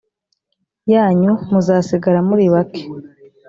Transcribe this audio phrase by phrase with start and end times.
[0.93, 2.83] yanyu muzasigara muri bake